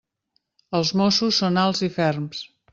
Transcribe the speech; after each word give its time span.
Els 0.79 0.93
mossos 1.03 1.43
són 1.43 1.63
alts 1.67 1.85
i 1.91 1.93
ferms. 2.01 2.45